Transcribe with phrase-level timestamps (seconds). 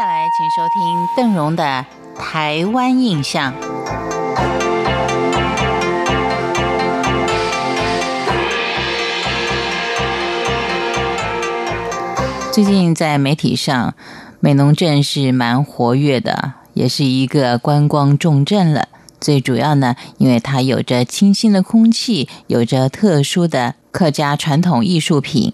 [0.00, 1.84] 下来，请收听邓荣的
[2.18, 3.52] 《台湾印象》。
[12.50, 13.92] 最近在媒体上，
[14.40, 18.88] 美浓镇是蛮活跃的，也是一个观光重镇了。
[19.20, 25.52] 最主要呢，因为它有着清新的空气，有着特殊的客家传统艺术品。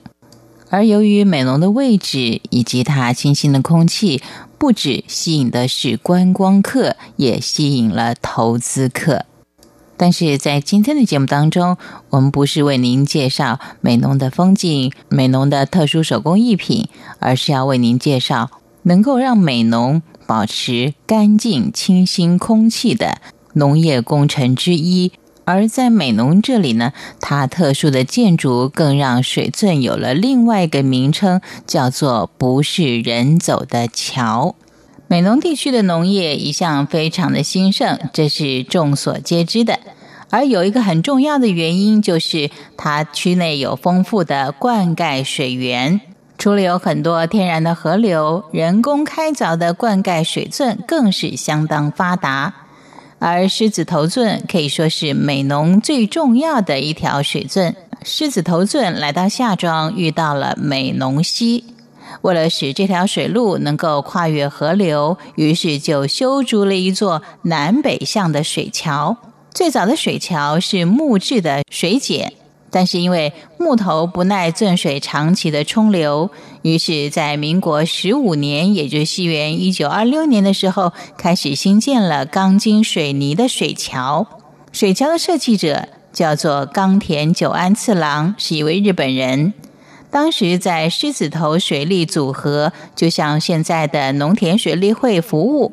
[0.68, 4.20] 而由于美浓的位置以及它清新的空气，
[4.58, 9.24] 不止吸引的是观光客，也吸引了投资客。
[9.96, 11.79] 但是在今天的节目当中，
[12.10, 16.88] 我们不是为您介绍美浓的风景、美浓的特殊手工艺品，
[17.18, 18.50] 而是要为您介绍
[18.82, 23.18] 能够让美浓保持干净清新空气的
[23.54, 25.12] 农业工程之一。
[25.46, 34.56] 而在美浓这里呢，它特殊的建筑更让水圳有了另外一个名称，叫做“不是人走的桥”。
[35.06, 39.78] 美浓地区的农业一向非常的兴盛，这是众所皆知的。
[40.30, 46.00] 而有一个很重要的原因，就是它区内有丰富的灌溉水源，
[46.36, 52.66] 除了有很多天然的河流，人工开凿的灌溉水圳更是相当发达。
[53.19, 57.75] 而狮子头圳可以说是美浓最重要的一条水圳。
[58.05, 61.64] 狮子头圳来到夏庄，遇到了美浓溪。
[62.22, 69.17] 为了使这条水路能够跨越河流，于是就修筑了一座南北向的水桥。
[69.53, 72.33] 最早的水桥是木质的水碱。
[72.77, 84.27] 但是因为木头不耐圳水长期的冲流，于是，在民国十五年，也就是西元一九二六年的时候，开始兴建了钢筋水泥的水桥。
[84.72, 89.54] 水桥的设计者叫做冈田久安次郎，是一位日本人。
[90.10, 95.72] 当时在狮子头水利组合，就像现在的农田水利会服务。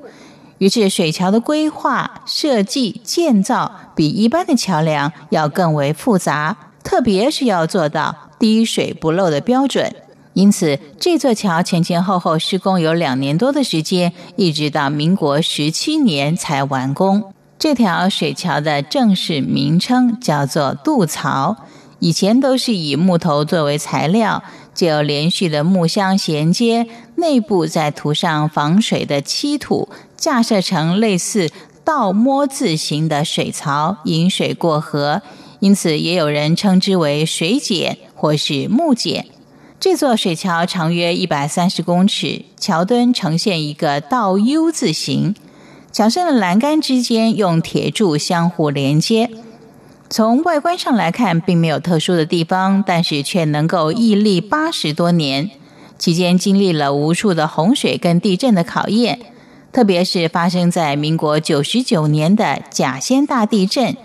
[0.59, 6.56] 于是，水桥的规划、设计、建造比一般的桥梁要更为复杂。
[6.84, 9.96] 特别是要做到滴水不漏的标准，
[10.34, 17.34] 因此这座桥前前后后施工有两年多的时间，一直到民国十七年才完工。
[17.58, 21.56] 这条水桥的正式名称叫做渡槽，
[22.00, 24.44] 以前都是以木头作为材料，
[24.76, 31.50] 就连续的木箱衔接，内部再涂上防水的漆土，架设成类似
[31.86, 35.22] 倒摸字形的水槽，引水过河。
[35.63, 39.24] 因此，也有人称之为水碱或是木碱。
[39.79, 45.34] 这座水桥长约一百三十公尺，桥墩呈现一个倒 U 字形，
[45.90, 49.29] 桥上的栏杆之间用铁柱相互连接。
[50.09, 55.50] 从外观上来看，并没有特殊的地方，但是却能够屹立八十多年。
[55.97, 59.18] 期间经历了无数的洪水跟地震的考验，
[59.72, 63.96] 特别是发生在民国九十九年的甲仙大地震。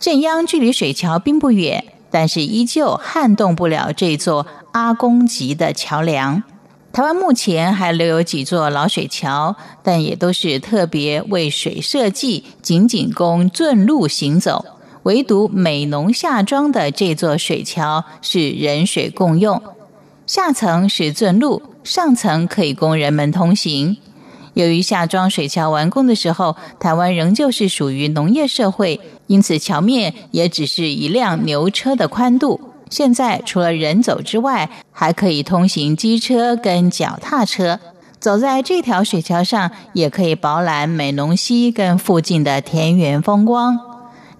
[0.00, 6.42] 镇央距离水桥并不远，但是依旧撼动不了这座阿公级的桥梁。
[6.90, 14.64] 台湾目前还留有几座老水桥，但也都是特别为水设计，仅仅供圳路行走。
[15.02, 19.62] 唯独美浓下庄的这座水桥是人水共用，
[20.26, 23.98] 下层是圳路，上层可以供人们通行。
[24.54, 32.60] 由于下庄水桥完工的时候，台湾仍旧是属于农业社会，因此桥面也只是一辆牛车的宽度。
[32.90, 37.78] 现在除了人走之外，还可以通行机车跟脚踏车。
[38.18, 43.78] 走在这条水桥上，也可以饱览美浓溪跟附近的田园风光。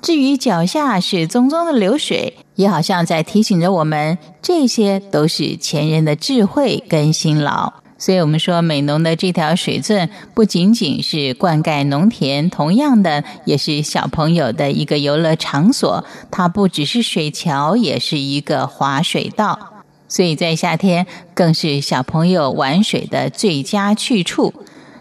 [0.02, 7.72] 至于脚下是淙淙的流水，也好像在提醒着我们，这些都是前人的智慧跟辛劳。
[8.00, 16.02] 所以，我们说美浓的这条水圳不仅仅是灌溉农田，同样的也是小朋友的一个游乐场所。
[16.30, 19.84] 它不只是水桥，也是一个滑水道。
[20.08, 24.54] 所以在夏天，更是小朋友玩水的最佳去处。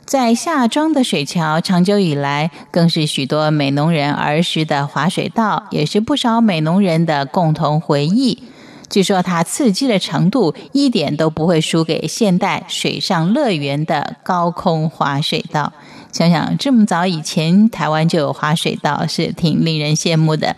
[0.06, 8.44] 在夏庄的水桥，长久以来更是许多美浓人儿时的滑水道，也是不少美浓人的共同回忆。
[8.90, 15.72] 据说它刺激的程度一点都不会输给现代水上乐园的高空滑水道。
[16.12, 20.56] 想想这么早以前，台湾就有滑水道，是挺令人羡慕的。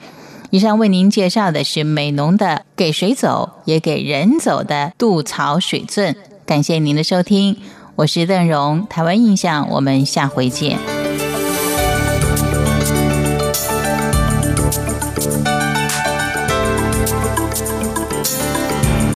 [0.50, 6.16] 以上为您介绍的是美浓的给水走也给人走的渡槽水圳。
[6.45, 7.57] 感谢您的收听，
[7.95, 11.00] 我是邓荣，台湾印象，我们下回见。